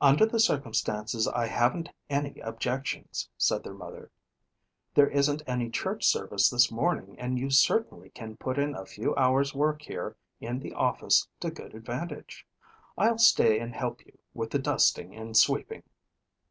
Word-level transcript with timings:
"Under 0.00 0.24
the 0.24 0.40
circumstances, 0.40 1.28
I 1.28 1.46
haven't 1.46 1.90
any 2.08 2.40
objections," 2.40 3.28
said 3.36 3.62
their 3.62 3.74
mother. 3.74 4.10
"There 4.94 5.10
isn't 5.10 5.42
any 5.46 5.68
church 5.68 6.06
service 6.06 6.48
this 6.48 6.70
morning 6.70 7.18
and 7.18 7.38
you 7.38 7.50
certainly 7.50 8.08
can 8.08 8.38
put 8.38 8.58
in 8.58 8.74
a 8.74 8.86
few 8.86 9.14
hours 9.14 9.54
work 9.54 9.82
here 9.82 10.16
in 10.40 10.58
the 10.60 10.72
office 10.72 11.28
to 11.40 11.50
good 11.50 11.74
advantage. 11.74 12.46
I'll 12.96 13.18
stay 13.18 13.60
and 13.60 13.74
help 13.74 14.06
you 14.06 14.16
with 14.32 14.52
the 14.52 14.58
dusting 14.58 15.14
and 15.14 15.36
sweeping." 15.36 15.82